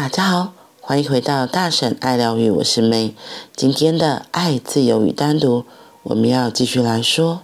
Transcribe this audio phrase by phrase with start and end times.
[0.00, 3.14] 大家好，欢迎回到大婶爱疗愈，我是 May。
[3.56, 5.64] 今天的爱、自由与单独，
[6.04, 7.40] 我们要继续来说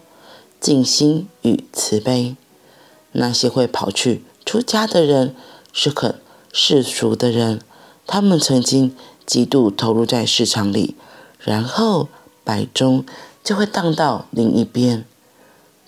[0.61, 2.37] 静心与慈悲。
[3.11, 5.35] 那些会跑去出家的人，
[5.73, 6.15] 是很
[6.53, 7.61] 世俗的人，
[8.07, 8.95] 他们曾经
[9.27, 10.95] 极度投入在市场里，
[11.41, 12.07] 然后
[12.45, 13.05] 摆钟
[13.43, 15.05] 就会荡到另一边。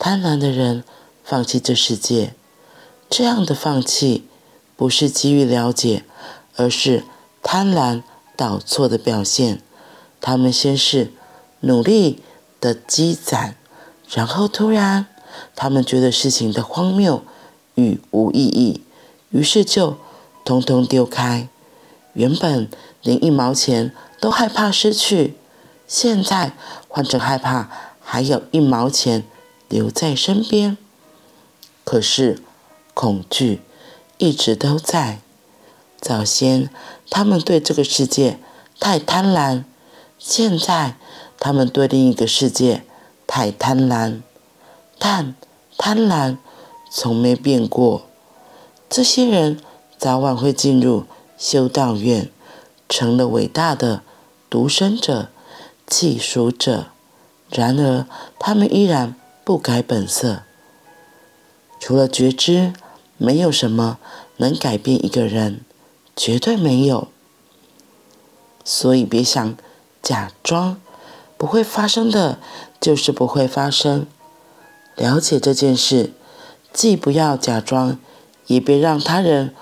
[0.00, 0.82] 贪婪的人
[1.22, 2.34] 放弃这世界，
[3.08, 4.24] 这样的放弃
[4.74, 6.02] 不是基于了解。
[6.56, 7.04] 而是
[7.42, 8.02] 贪婪
[8.34, 9.62] 导错的表现。
[10.20, 11.12] 他们先是
[11.60, 12.22] 努力
[12.60, 13.54] 的积攒，
[14.10, 15.06] 然后突然，
[15.54, 17.22] 他们觉得事情的荒谬
[17.76, 18.82] 与无意义，
[19.30, 19.98] 于是就
[20.44, 21.48] 通通丢开。
[22.14, 22.68] 原本
[23.02, 25.36] 连一毛钱都害怕失去，
[25.86, 26.52] 现在
[26.88, 27.68] 换成害怕
[28.00, 29.22] 还有一毛钱
[29.68, 30.76] 留在身边。
[31.84, 32.42] 可是
[32.94, 33.60] 恐惧
[34.18, 35.20] 一直都在。
[36.00, 36.70] 早先，
[37.10, 38.38] 他们对这个世界
[38.78, 39.64] 太贪婪；
[40.18, 40.96] 现在，
[41.40, 42.84] 他们对另一个世界
[43.26, 44.20] 太贪婪。
[44.98, 45.34] 但
[45.76, 46.36] 贪婪
[46.90, 48.06] 从没变过。
[48.88, 49.60] 这些人
[49.98, 51.04] 早晚会进入
[51.36, 52.30] 修道院，
[52.88, 54.02] 成了伟大的
[54.48, 55.28] 独生者、
[55.86, 56.86] 弃俗者。
[57.50, 58.06] 然而，
[58.38, 60.42] 他们依然不改本色。
[61.78, 62.72] 除了觉知，
[63.18, 63.98] 没有什么
[64.38, 65.60] 能改变一个人。
[66.16, 67.08] 绝对没有，
[68.64, 69.56] 所以别想
[70.02, 70.80] 假装
[71.36, 72.38] 不会发生的，
[72.80, 74.06] 就是不会发生。
[74.96, 76.14] 了解这件事，
[76.72, 77.98] 既不要假装，
[78.46, 79.54] 也别让他人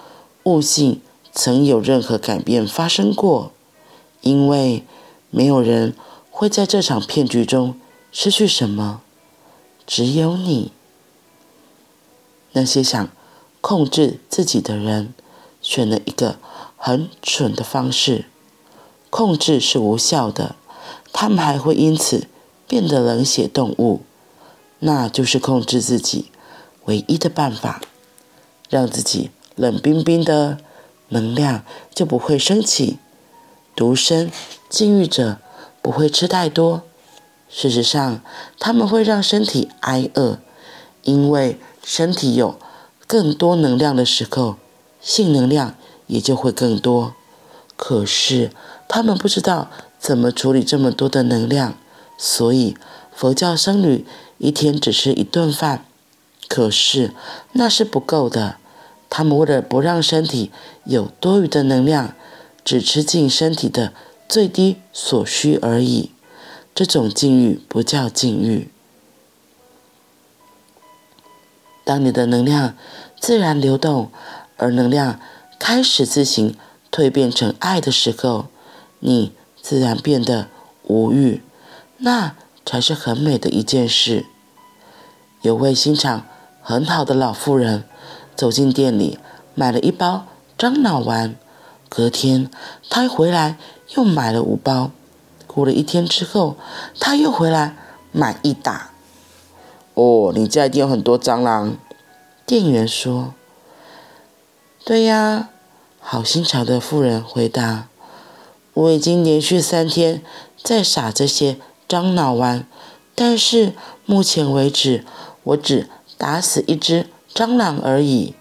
[0.45, 3.51] 误信曾有任何改变发生过，
[4.21, 4.85] 因为
[5.31, 5.97] 没有人
[6.31, 7.81] 会在这场骗局中
[8.13, 9.01] 失去什么，
[9.85, 10.71] 只有你。
[12.53, 13.09] 那些想
[13.61, 15.13] 控制自己的人，
[15.65, 16.37] 选了一个
[16.77, 18.27] 很蠢的方式，
[19.09, 20.57] 控制是无效的，
[21.11, 22.27] 他们还会因此
[22.69, 24.03] 变得冷血动物。
[24.81, 26.31] 那就是控制自己
[26.85, 27.81] 唯一的办法，
[28.69, 30.59] 让自己冷冰冰的，
[31.09, 31.65] 能量
[31.95, 32.99] 就不会升起。
[33.75, 34.31] 独身
[34.69, 35.39] 禁欲者
[35.81, 36.83] 不会吃太多，
[37.49, 38.21] 事实上，
[38.59, 40.39] 他们会让身体挨饿，
[41.05, 42.59] 因为身体有
[43.07, 44.57] 更多能量的时候。
[45.05, 45.75] 性能量
[46.07, 47.15] 也就会更多，
[47.77, 48.51] 可是
[48.89, 51.77] 他们不知道怎么处理这么多的能量，
[52.17, 52.75] 所以
[53.15, 54.07] 佛教僧侣
[54.39, 55.85] 一天只吃一顿饭，
[56.49, 57.13] 可是
[57.53, 58.57] 那是不够的。
[59.11, 60.51] 他们为了不让身体
[60.85, 62.15] 有多余的能量，
[62.65, 63.93] 只吃进身体的
[64.27, 66.11] 最低所需而已。
[66.75, 68.71] 这种禁欲不叫禁欲。
[71.85, 72.75] 当你的能量
[73.21, 74.11] 自然流动。
[74.57, 75.19] 而能量
[75.59, 76.57] 开始自行
[76.91, 78.47] 蜕变成爱的时候，
[79.01, 80.49] 你自然变得
[80.85, 81.43] 无欲，
[81.99, 82.35] 那
[82.65, 84.27] 才是很美的一件事。
[85.43, 86.25] 有位心肠
[86.63, 87.85] 很好的老妇人
[88.37, 89.19] 走进店里，
[89.55, 90.27] 买了一包
[90.57, 91.35] 樟脑丸。
[91.89, 92.51] 隔天，
[92.89, 93.57] 她回来
[93.97, 94.91] 又买了五包。
[95.47, 96.57] 过了一天之后，
[96.99, 97.77] 她又回来
[98.11, 98.91] 买一打。
[99.95, 101.77] 哦，你家一定有很多蟑螂。
[102.47, 103.35] 店员说。
[104.87, 105.49] 对呀，
[105.99, 107.89] 好心肠的妇人回答
[108.75, 110.23] ：“我已经连续三天
[110.63, 111.57] 在撒这些
[111.89, 112.67] 樟脑丸，
[113.15, 113.73] 但是
[114.05, 115.07] 目前为止，
[115.45, 118.35] 我只打死一只蟑螂而已。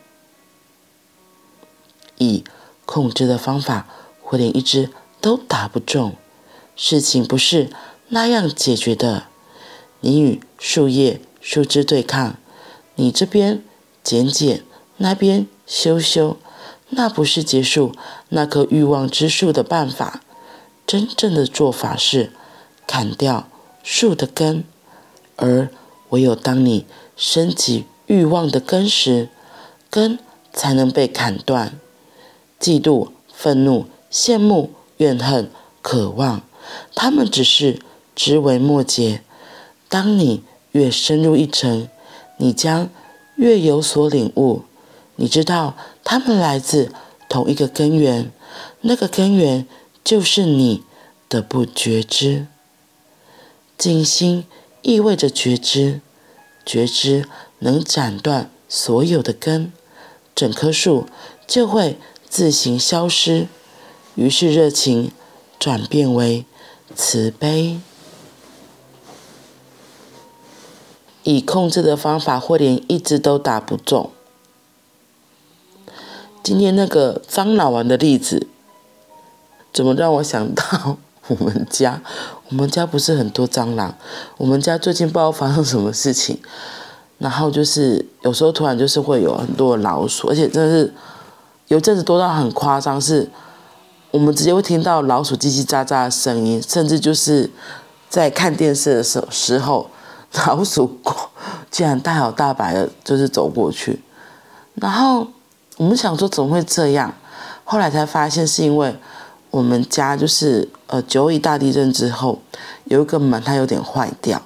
[2.18, 2.44] 以
[2.86, 3.88] 控制的方法，
[4.22, 4.90] 会连一只
[5.22, 6.14] 都打不中。
[6.76, 7.70] 事情不是
[8.10, 9.28] 那样解决的。
[10.02, 12.36] 你与树叶、树枝对抗，
[12.96, 13.64] 你这边
[14.04, 14.66] 剪剪，
[14.98, 16.38] 那边……”修修，
[16.90, 17.94] 那不是结束
[18.30, 20.22] 那棵欲望之树的办法。
[20.86, 22.32] 真正的做法是
[22.86, 23.48] 砍掉
[23.82, 24.66] 树的根，
[25.38, 25.70] 而
[26.10, 26.86] 唯有当你
[27.16, 29.30] 升起欲望的根时，
[29.90, 30.20] 根
[30.52, 31.80] 才能被砍断。
[32.60, 35.50] 嫉妒、愤怒、羡慕、怨恨、
[35.82, 36.42] 渴望，
[36.94, 37.80] 它们只是
[38.14, 39.22] 枝微末节。
[39.90, 40.44] 当你
[40.74, 41.88] 越深入一层，
[42.38, 42.90] 你将
[43.36, 44.64] 越有所领悟。
[45.16, 46.92] 你知道，他们来自
[47.30, 48.32] 同一个根源，
[48.82, 49.68] 那个根源
[50.04, 50.84] 就是你
[51.30, 52.48] 的不觉知。
[53.78, 54.46] 静心
[54.82, 56.02] 意味着觉知，
[56.66, 57.28] 觉知
[57.60, 59.72] 能斩断所有的根，
[60.34, 61.08] 整棵树
[61.46, 63.48] 就会自行消失。
[64.16, 65.12] 于是热情
[65.60, 66.46] 转变为
[66.96, 67.80] 慈悲。
[71.24, 74.12] 以控制的方法，或连一只都打不中。
[76.44, 78.48] 今天那个樟脑丸的例子
[79.72, 80.98] 怎么让我想到
[81.28, 82.02] 我们家？
[82.50, 83.96] 我们家不是很多蟑螂，
[84.36, 86.38] 我们家最近不知道发生什么事情，
[87.18, 90.94] 然后就是有时候突然就是会有很多老鼠，而且真的是
[91.70, 93.32] 有阵子多到很夸张，是
[94.12, 97.50] 我们直接会听到老鼠叽叽喳喳的声音，甚至就是
[98.10, 99.90] 在看电视的时时候，
[100.46, 101.00] 老鼠
[101.72, 104.02] 竟然大摇大摆的，就是走过去，
[104.76, 105.28] 然后
[105.78, 107.14] 我们想说怎么会这样，
[107.64, 108.96] 后来才发现是因为。
[109.52, 112.40] 我们家就是呃九二一大地震之后，
[112.86, 114.42] 有一个门它有点坏掉，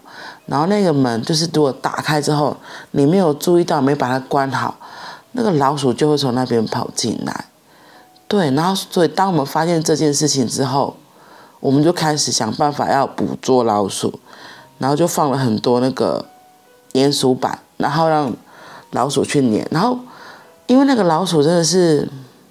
[0.48, 2.58] 然后那个门就是如果打开之后，
[2.92, 4.78] 你没有注意到没把它关好，
[5.32, 7.46] 那个老鼠就会从那边跑进来。
[8.28, 10.98] 对，然后所以当我们发现这件事情之后，
[11.62, 14.20] 我们就开始想办法要捕捉老鼠，
[14.78, 16.26] 然后就放了很多那个
[16.92, 18.34] 粘鼠板，然后让
[18.92, 19.98] 老鼠去粘，然后
[20.68, 22.08] 因为那个老鼠真的是。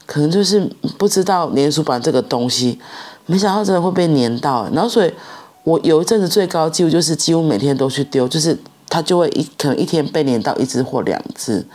[0.08, 0.60] 可能就是
[0.96, 2.78] 不知道粘鼠板这个东西，
[3.26, 4.64] 没想到真的会被粘到。
[4.72, 5.12] 然后所以，
[5.64, 8.56] 我有一阵子最高纪录就是几乎每天都去丢，就是
[8.88, 11.66] 它就会一可能一天被粘到一只或两只。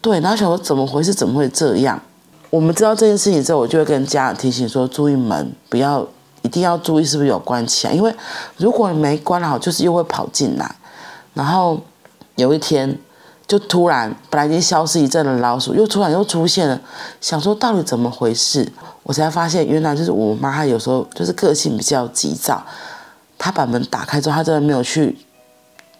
[0.00, 1.12] 对，然后想说怎么回事？
[1.12, 2.00] 怎么会这样？
[2.48, 6.08] 我们知道这件事情之后，我就会跟家长提醒说，注意门，不要
[6.40, 8.10] 一定要注意是不是有关起来，因为
[8.56, 10.74] 如果你没关好，就是又会跑进来。
[11.34, 11.78] 然后
[12.36, 12.98] 有一天。
[13.46, 16.80] 就突然，本来已经消失一阵的老鼠，又突然又出现了。
[17.20, 22.64] 想说到底怎么回事，我才发现原来就是我妈，她有时候就是个性比较急躁。
[23.36, 25.18] 她把门打开之后，她真的没有去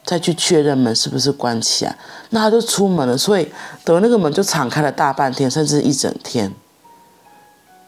[0.05, 1.95] 再去确认门是不是关起来，
[2.31, 3.17] 那她就出门了。
[3.17, 3.53] 所以
[3.85, 6.51] 等那个门就敞开了大半天，甚至一整天。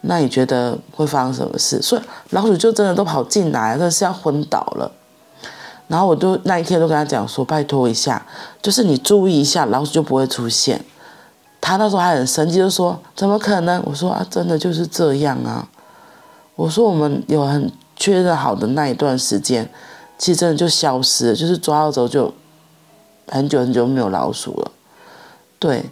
[0.02, 1.80] 那你觉得会发生什么事？
[1.80, 4.92] 所以老鼠就真的都跑进来，真的是要昏倒了。
[5.88, 8.20] 然后我就那一天都跟他讲说，拜托一下，
[8.60, 10.84] 就是你注意一下，老鼠就不会出现。
[11.60, 13.80] 他那时候还很生气，就说怎么可能？
[13.86, 15.68] 我说啊，真的就是这样啊。
[16.56, 19.68] 我说我们有很确认好的那一段时间，
[20.18, 22.34] 其实真的就消失，就是抓到之后就
[23.28, 24.72] 很久很久没有老鼠了。
[25.60, 25.84] 对，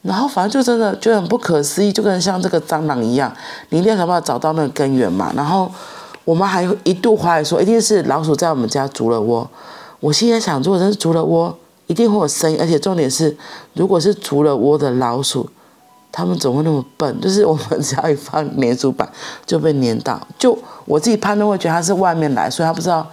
[0.00, 3.30] 然后反正就真的就很不可思议，就跟像这个蟑螂一样，
[3.68, 5.30] 你一定要想办法找到那个根源嘛。
[5.36, 5.70] 然后。
[6.28, 9.48] 我们还一度怀疑说，一定是老鼠在我们家筑了窝。
[9.98, 12.58] 我现在想，如果真是筑了窝，一定会有声音。
[12.60, 13.34] 而且重点是，
[13.72, 15.48] 如果是筑了窝的老鼠，
[16.12, 17.16] 它们怎么会那么笨？
[17.22, 19.10] 就是我们只要一放粘鼠板，
[19.46, 20.20] 就被粘到。
[20.38, 23.06] 就我自己判断会觉得它是外面来，所以它不知道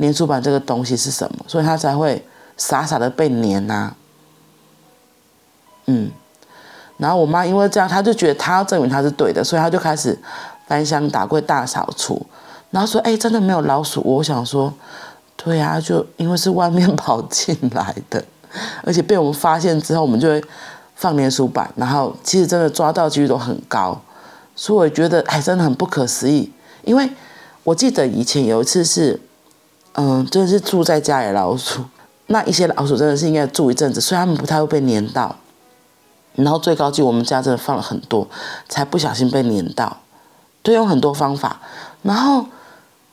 [0.00, 2.24] 粘鼠板这个东西是什么，所以它才会
[2.56, 3.94] 傻傻的被粘呐。
[5.84, 6.10] 嗯，
[6.96, 10.18] 然后我妈因为这样，她就觉得她要证明她是对的，所以她就开始
[10.66, 12.24] 翻箱打柜大扫除。
[12.72, 14.72] 然后说：“哎，真的没有老鼠。”我想说
[15.36, 18.24] ：“对呀，就因为是外面跑进来的，
[18.82, 20.42] 而且被我们发现之后，我们就会
[20.96, 21.70] 放粘鼠板。
[21.76, 24.00] 然后其实真的抓到几率都很高，
[24.56, 26.50] 所以我觉得哎，真的很不可思议。
[26.84, 27.06] 因为
[27.62, 29.20] 我记得以前有一次是，
[29.96, 31.84] 嗯，真的是住在家里老鼠，
[32.28, 35.36] 那一些老鼠真的是应该住一阵子，所以他们不太会被粘到。
[36.36, 38.26] 然后最高级，我们家真的放了很多，
[38.66, 39.98] 才不小心被粘到。
[40.62, 41.60] 对，用很多方法，
[42.00, 42.46] 然后。”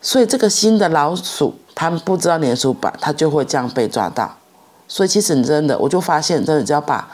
[0.02, 4.38] 所以这个新的老鼠，它不知道粘鼠板，它就会这样被抓到。
[4.88, 7.08] 所以其实你真的，我就发现，真的只要把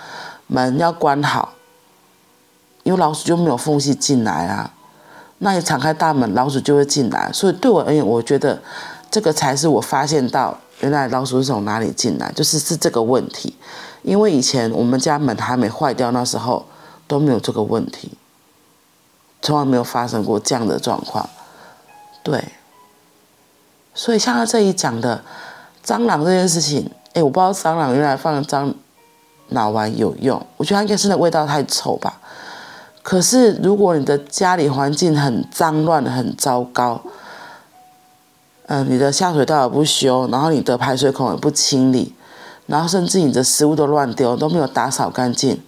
[0.48, 1.54] 门要关好，
[2.84, 4.72] 因为老鼠就没有缝隙进来啊。
[5.40, 7.32] 那你敞开大门，老鼠就会进来。
[7.34, 8.62] 所以对我而言，我觉得
[9.10, 13.56] 这个才是我发现到原来老鼠是从哪里进来，就是是这个问题。
[14.04, 16.66] 因为以前我们家门还没坏掉，那时候
[17.08, 18.12] 都没有这个问题，
[19.42, 21.28] 从来没有发生过这样的状况。
[22.24, 22.42] 对。
[23.96, 25.22] 所以像他这里讲的
[25.84, 28.74] 蟑螂这件事情，哎，我不知道蟑螂原来放蟑
[29.50, 32.20] 脑丸有用，我觉得它应该是那味道太臭吧。
[33.02, 37.02] 可是如果你的家里环境很脏乱、很糟糕，
[38.66, 42.14] 嗯、你的下水道也不修，然后你的排水孔也不清理，
[42.66, 45.62] 然后甚至你的食物都乱丢，都没有打扫干净，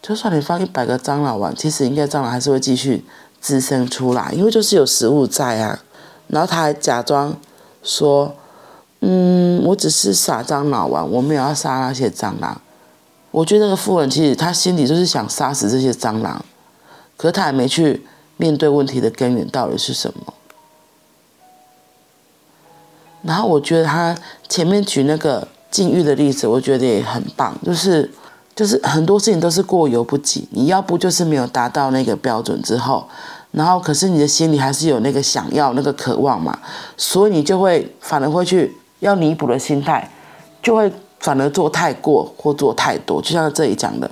[0.00, 3.04] 就算你放一百个樟脑丸，其实应该蟑螂还是会继续
[3.40, 5.80] 滋生出来，因为就是有食物在啊。
[6.28, 7.36] 然后他还假装
[7.82, 8.34] 说
[9.00, 12.60] ：“嗯，我只是撒樟脑丸，我没有要杀那些蟑螂。”
[13.30, 16.42] 我觉得那个妇人其实他心里就是想杀死这些蟑螂，
[17.16, 18.06] 可是他还没去
[18.36, 20.34] 面对问题的根源到底是什么。
[23.22, 24.16] 然后我觉得他
[24.48, 28.10] 前面举那个禁欲的例子，我觉得也很棒，就是
[28.56, 33.06] 就是很多事情都是过犹不及，你要不就是没有达到那个标准之后。
[33.58, 36.56] 然后，可是你的心里还是有那个想要、那个渴望嘛，
[36.96, 40.08] 所以你就会反而会去要弥补的心态，
[40.62, 43.20] 就会反而做太过或做太多。
[43.20, 44.08] 就像这里讲的，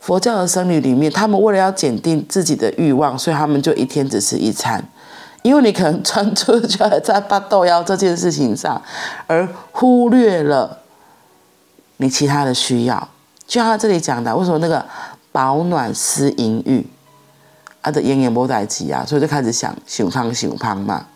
[0.00, 4.86] 佛教的僧侣里面，他们为了要检定自己的欲望，所以他们就一天只吃一餐。
[5.40, 8.82] 因为你可能专注在巴豆腰这件事情上，
[9.26, 10.80] 而忽略了
[11.96, 13.08] 你其他的需要。
[13.46, 14.84] 就像他这里讲的，为什么那个
[15.32, 16.86] 饱暖思淫欲，
[17.82, 21.06] 啊的奄奄不待急啊，所以就开始想熊胖熊胖嘛。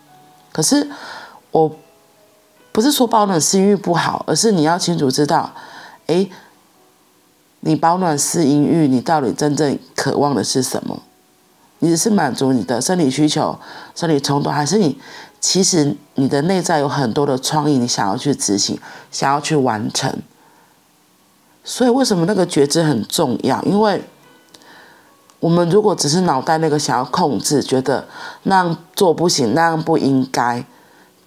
[0.53, 0.89] 可是
[1.51, 1.71] 我
[2.73, 5.53] 不是说保暖思淫欲不好，而是你要清楚知道，
[6.07, 6.29] 哎，
[7.61, 11.03] 你保暖思淫欲，你到底真正渴望的是什么？
[11.81, 13.59] 你是满足你的生理需求、
[13.95, 14.99] 生理冲动，还是你
[15.39, 18.79] 其实你的内在有很多的创意，你想要去执行、
[19.11, 20.11] 想要去完成？
[21.63, 23.63] 所以为什么那个觉知很重要？
[23.65, 24.03] 因为
[25.41, 28.07] 我们如果只是脑袋那个想要控制，觉得
[28.45, 30.65] 那样做不行，那样不应该，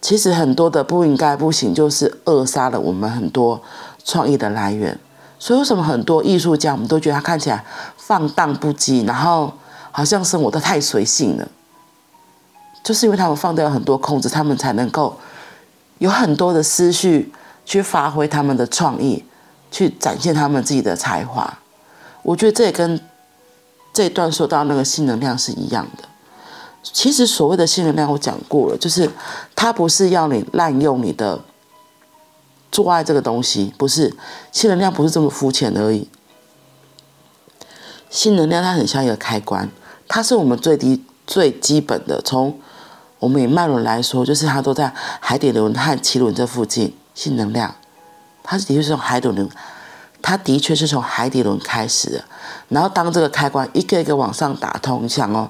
[0.02, 3.62] 其实很多的不应该、不行，就是扼杀了我们很多
[4.04, 5.00] 创意的来源。
[5.40, 7.64] 所以为什么很多艺术家，我们都觉得他看起来
[7.98, 9.54] 放荡不羁，然后？
[9.90, 11.48] 好像生活的太随性了，
[12.84, 15.18] 就是因为他们放掉很多控制，他们才能够
[15.98, 17.34] 有很多的思绪
[17.66, 19.26] 去发挥他们的创意，
[19.72, 21.52] 去展现他们自己的才华。
[22.22, 23.02] 我觉得这也跟
[23.98, 26.04] 这一段说到那个性能量是一样的。
[26.84, 29.10] 其实所谓的性能量，我讲过了，就是
[29.56, 31.42] 它不是要你滥用你的
[32.72, 34.16] 做爱这个东西，不是
[34.52, 36.08] 性能量，不是这么肤浅而已。
[38.12, 39.68] 性能量它很像一个开关。
[40.08, 42.60] 它是我们最低最基本的，从
[43.18, 46.96] 我们以脉轮来说，就是它都在海底轮和脐轮这附近。
[47.16, 47.74] 性能量，
[48.44, 49.50] 它的确是从海底轮，
[50.22, 52.24] 它的确是从海底轮开始的。
[52.70, 55.50] 然后当这个开关一个一个往上打通，你想哦，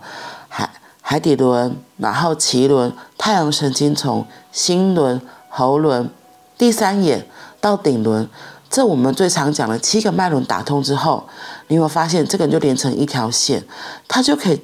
[0.50, 0.70] 海
[1.02, 5.20] 海底轮，然后脐轮、太阳神经丛、心轮、
[5.50, 6.10] 喉轮、
[6.58, 7.28] 第三眼
[7.60, 8.30] 到顶轮。
[8.70, 11.28] 这我们最常讲的七个脉轮打通之后，
[11.70, 13.64] 你有没有发现这个人就连成一条线，
[14.10, 14.62] 他就可以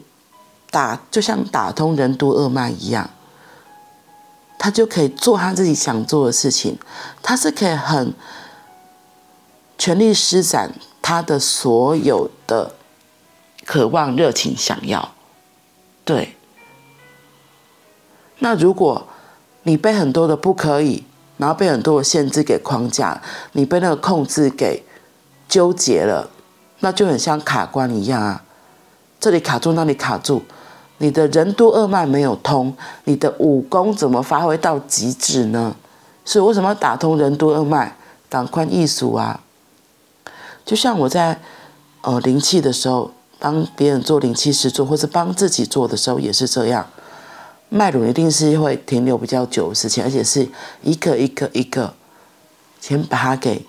[0.70, 3.10] 打，就像打通任督二脉一样，
[4.60, 6.78] 他就可以做他自己想做的事情，
[7.22, 8.14] 他是可以很
[9.78, 12.74] 全力施展他的所有的
[13.66, 15.12] 渴望、热情、想要。
[16.06, 16.36] 对，
[18.40, 19.08] 那如果
[19.64, 21.04] 你被很多的不可以。
[21.36, 23.20] 然后被很多的限制给框架，
[23.54, 24.86] 你被那个控制给
[25.50, 26.30] 纠结了，
[26.80, 28.44] 那就很像卡关一样啊，
[29.20, 30.44] 这里卡住，那里卡住，
[31.00, 35.76] 你的任督二脉没有通，你的武功怎么发挥到极致呢？
[36.24, 37.98] 所以为什么要打通任督二脉，
[38.30, 39.42] 赶快艺术啊？
[40.66, 41.40] 就像我在
[42.02, 46.88] 呃灵气的时候，帮别人做灵气师做，或者帮自己做的时候，也是这样。
[47.70, 50.48] 脉轮一定是会停留比较久的事情，而且是
[50.84, 51.94] 一个一个一个，
[52.80, 53.66] 先把它给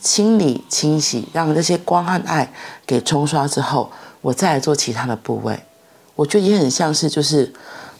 [0.00, 2.52] 清理清洗，让那些光和爱
[2.84, 5.60] 给冲刷之后，我再来做其他的部位。
[6.16, 7.52] 我觉得也很像是就是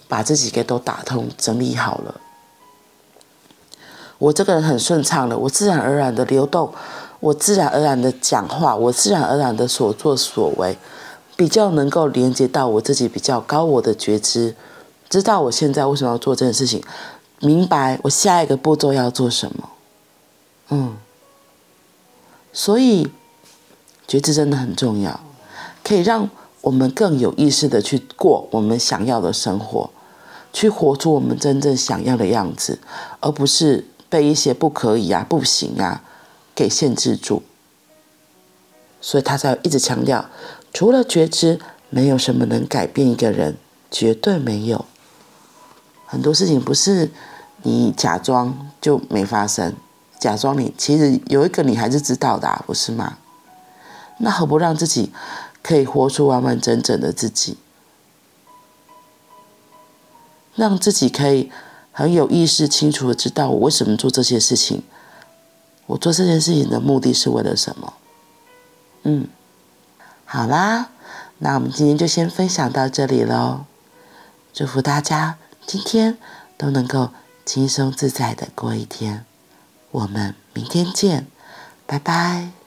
[0.08, 2.20] 把自己给都打通整理好了。
[4.18, 6.74] 我这个人很顺畅的，我自然而然的流动，
[7.20, 10.76] 我自然而然的讲话，我自然而然的所作所为，
[11.36, 14.56] 比较能够连接到我自己比较高我的觉知。
[15.08, 16.82] 知道我现在为什么要做这件事情，
[17.40, 19.68] 明白我下一个步骤要做什么，
[20.70, 20.96] 嗯，
[22.52, 23.10] 所以
[24.06, 25.18] 觉知真的很重要，
[25.82, 29.90] 可以让我们更有意识的去过我们想要的生活，
[30.52, 32.78] 去活出我们真正想要的样子，
[33.18, 36.02] 而不是被一些不可以啊、不行啊
[36.60, 37.42] 给限制住。
[39.00, 40.28] 所以他才一直强调，
[40.74, 43.56] 除了觉知，没有什么能改变一个人，
[43.90, 44.84] 绝对没有。
[46.04, 47.10] 很多事情不是
[47.62, 49.74] 你假装就没发生，
[50.18, 53.16] 假装你其实有一个你还是知道的啊，不是吗？
[54.18, 55.10] 那何不让自己
[55.62, 57.56] 可以活出完完整整的自己，
[60.54, 61.50] 让自己可以
[61.90, 64.82] 很有意识、清楚的知道我为什么做这些事情，
[65.90, 67.94] 我做这件事情的目的是为了什么？
[69.02, 69.26] 嗯，
[70.24, 70.90] 好啦，
[71.38, 73.64] 那我们今天就先分享到这里喽，
[74.52, 75.36] 祝福大家。
[75.66, 76.16] 今天
[76.56, 77.10] 都能够
[77.44, 79.24] 轻松自在的过一天，
[79.90, 81.26] 我们明天见，
[81.86, 82.59] 拜拜。